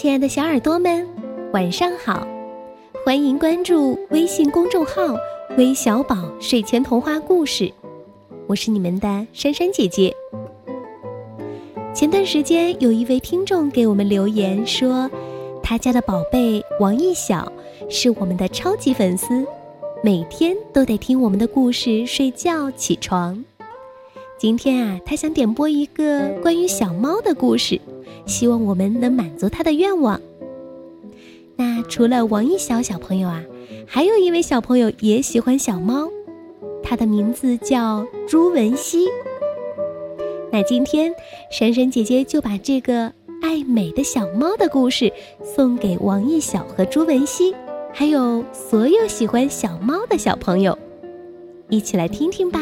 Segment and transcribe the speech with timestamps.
[0.00, 1.04] 亲爱的小耳朵们，
[1.52, 2.24] 晚上好！
[3.04, 5.16] 欢迎关注微信公众号
[5.58, 7.68] “微小宝睡前童话故事”，
[8.46, 10.14] 我是你们的珊珊姐姐。
[11.92, 15.10] 前段时间，有一位听众给我们留言说，
[15.64, 17.52] 他家的宝贝王一晓
[17.90, 19.44] 是我们的超级粉丝，
[20.04, 23.44] 每天都得听我们的故事睡觉起床。
[24.38, 27.80] 今天啊，他想点播一个关于小猫的故事，
[28.24, 30.20] 希望我们能满足他的愿望。
[31.56, 33.42] 那除了王一小小朋友啊，
[33.84, 36.08] 还有一位小朋友也喜欢小猫，
[36.84, 39.08] 他的名字叫朱文熙。
[40.52, 41.12] 那今天，
[41.50, 43.12] 珊珊姐姐就把这个
[43.42, 45.12] 爱美的小猫的故事
[45.42, 47.52] 送给王一小和朱文熙，
[47.92, 50.78] 还有所有喜欢小猫的小朋友，
[51.68, 52.60] 一起来听听吧。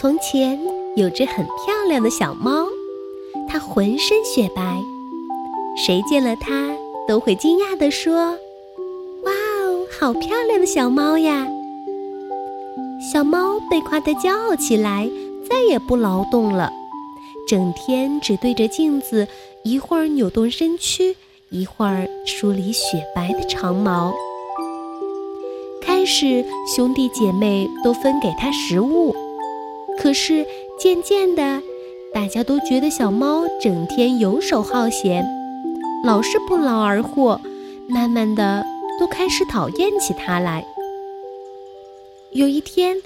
[0.00, 0.58] 从前
[0.96, 2.64] 有只很漂亮的小猫，
[3.46, 4.82] 它浑身雪白，
[5.76, 6.74] 谁见了它
[7.06, 8.30] 都会惊讶地说
[9.24, 11.46] ：“哇哦，好漂亮的小猫呀！”
[13.12, 15.06] 小猫被夸得骄傲起来，
[15.46, 16.72] 再也不劳动了，
[17.46, 19.28] 整天只对着镜子，
[19.64, 21.14] 一会儿扭动身躯，
[21.50, 24.14] 一会儿梳理雪白的长毛。
[25.82, 26.42] 开始，
[26.74, 29.14] 兄弟姐妹都分给它食物。
[30.00, 30.46] 可是
[30.78, 31.62] 渐渐的，
[32.14, 35.24] 大家都觉得小猫整天游手好闲，
[36.04, 37.38] 老是不劳而获，
[37.86, 38.64] 慢慢的
[38.98, 40.64] 都开始讨厌起它来。
[42.32, 42.96] 有一天，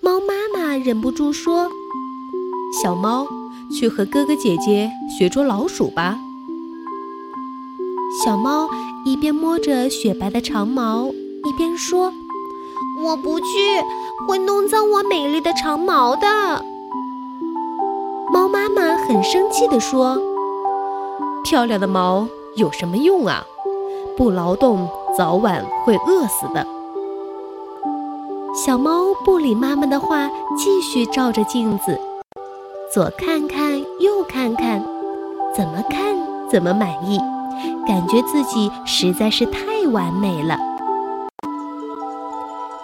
[0.00, 1.68] 猫妈妈忍不住说
[2.80, 3.26] ：“小猫，
[3.76, 6.16] 去和哥哥姐姐学捉老鼠吧。”
[8.24, 8.68] 小猫
[9.04, 12.12] 一边摸着雪白的长毛，一边说
[13.02, 13.44] ：“我不去。”
[14.26, 16.26] 会弄脏我美丽的长毛的。
[18.32, 20.16] 猫妈妈很生气地说
[21.44, 23.44] ：“漂亮的毛有什么用啊？
[24.16, 26.66] 不劳动，早晚会饿死的。”
[28.56, 32.00] 小猫不理妈妈的话，继续照着镜子，
[32.90, 34.82] 左看看，右看看，
[35.54, 36.16] 怎么看
[36.50, 37.18] 怎么满意，
[37.86, 40.56] 感觉自己实在是太完美了。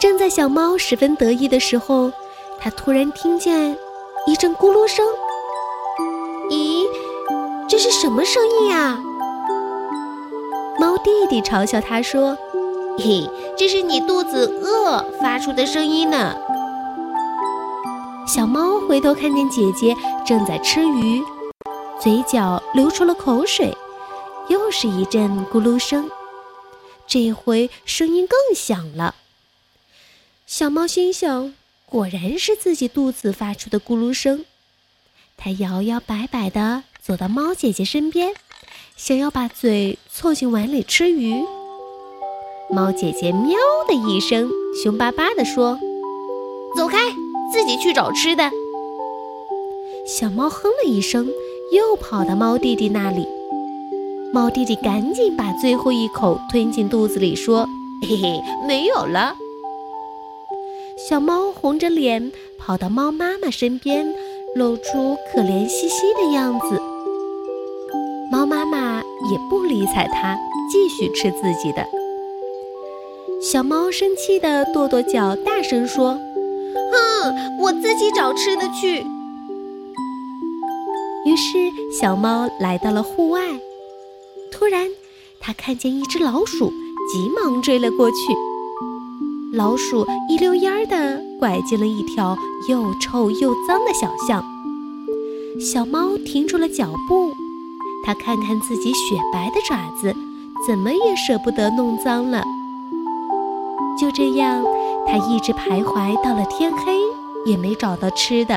[0.00, 2.11] 正在小猫十分得意的时候，
[2.59, 3.77] 它突然听见
[4.27, 5.06] 一阵咕噜声。
[6.49, 6.87] 咦，
[7.69, 8.99] 这是什么声音呀？
[10.78, 12.34] 猫弟弟嘲笑它说
[12.97, 13.28] ：“嘿，
[13.59, 16.34] 这是你肚子饿发出的声音呢。”
[18.27, 19.94] 小猫回头看见姐姐
[20.25, 21.22] 正在吃鱼，
[22.00, 23.77] 嘴角流出了口水，
[24.49, 26.11] 又是一阵咕噜声，
[27.06, 29.15] 这回声音更响了。
[30.53, 31.55] 小猫心想
[31.87, 34.44] ：“果然是自己肚子发出的咕噜声。”
[35.38, 38.34] 它摇摇摆摆地走到猫姐姐身边，
[38.97, 41.44] 想要把嘴凑进碗里吃鱼。
[42.69, 43.53] 猫姐姐喵
[43.87, 44.50] 的一声，
[44.83, 45.78] 凶巴巴地说
[46.77, 46.99] ：“走开，
[47.53, 48.50] 自己去找吃的。”
[50.05, 51.28] 小猫哼了一声，
[51.72, 53.25] 又跑到猫弟弟那里。
[54.32, 57.69] 猫弟弟赶紧把最后一口吞进肚子里，说
[58.03, 59.32] ：“嘿嘿，没有了。”
[61.09, 64.15] 小猫红着脸跑到猫妈妈身边，
[64.55, 66.81] 露出可怜兮兮的样子。
[68.31, 70.37] 猫妈妈也不理睬它，
[70.71, 71.87] 继续吃自己的。
[73.41, 76.12] 小猫生气地跺跺脚，大声说
[76.93, 79.03] ：“哼，我自己找吃的去。”
[81.25, 83.41] 于是小猫来到了户外，
[84.53, 84.87] 突然，
[85.41, 86.71] 它看见一只老鼠，
[87.12, 88.17] 急忙追了过去。
[89.53, 92.37] 老鼠一溜烟儿地拐进了一条
[92.69, 94.44] 又臭又脏的小巷，
[95.61, 97.33] 小猫停住了脚步，
[98.06, 100.15] 它看看自己雪白的爪子，
[100.69, 102.44] 怎么也舍不得弄脏了。
[103.99, 104.64] 就这样，
[105.05, 106.97] 它一直徘徊到了天黑，
[107.44, 108.56] 也没找到吃的，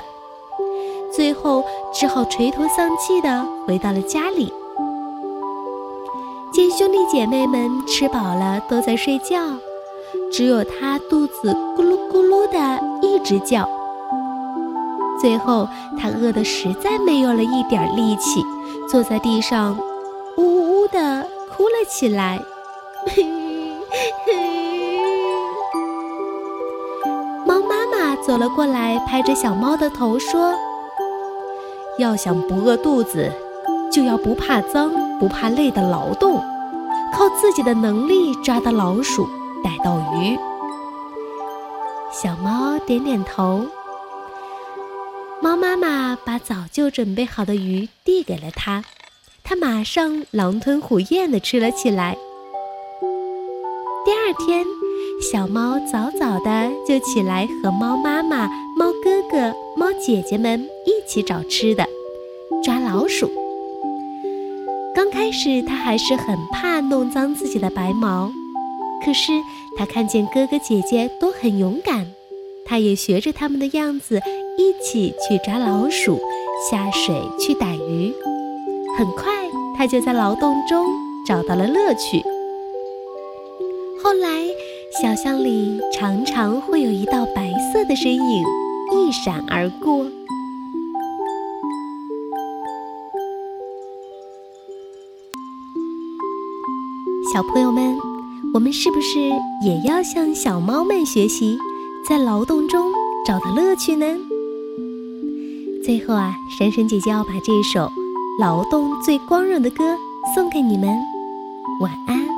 [1.12, 4.54] 最后只好垂头丧气的回到了家里。
[6.51, 9.40] 见兄弟姐妹们吃饱了，都在睡觉。
[10.31, 13.68] 只有它肚子咕噜咕噜的一直叫，
[15.21, 15.68] 最后
[16.00, 18.44] 它饿得实在没有了一点力气，
[18.89, 19.77] 坐在地上，
[20.38, 22.39] 呜呜呜的哭了起来。
[27.45, 30.56] 猫妈妈走了过来，拍着小猫的头说
[32.00, 33.31] ：“要想不饿肚子，
[33.92, 36.42] 就要不怕脏、不怕累的劳动，
[37.13, 39.27] 靠自己的能力抓到老鼠。”
[39.83, 40.39] 斗鱼，
[42.09, 43.65] 小猫点点头。
[45.41, 48.85] 猫妈妈把早就准备好的鱼递给了它，
[49.44, 52.18] 它马上狼吞虎咽地吃了起来。
[54.06, 54.65] 第二天，
[55.21, 58.47] 小猫早早的就起来和猫妈妈、
[58.77, 61.85] 猫哥哥、猫姐姐们一起找吃的，
[62.63, 63.30] 抓老鼠。
[64.95, 68.31] 刚开始，它还是很怕弄脏自己的白毛，
[69.06, 69.33] 可是
[69.75, 72.08] 他看见哥哥姐姐都很勇敢，
[72.66, 74.20] 他也学着他们的样子。
[74.56, 76.20] 一起去抓老鼠，
[76.70, 78.14] 下水去逮鱼。
[78.96, 79.34] 很快，
[79.75, 80.86] 他就在劳动中
[81.25, 82.22] 找到了乐趣。
[84.04, 84.30] 后来，
[85.02, 88.44] 小巷里常常会有一道白色的身影
[88.92, 90.06] 一闪而过。
[97.34, 97.98] 小朋友们，
[98.54, 99.20] 我们是不是
[99.66, 101.58] 也要向小猫们学习，
[102.08, 102.92] 在劳动中
[103.26, 104.06] 找到乐趣呢？
[105.84, 107.80] 最后啊，珊珊姐姐要把这首
[108.40, 109.84] 《劳动最光荣的歌》
[110.36, 110.88] 送给你们，
[111.82, 112.32] 晚安。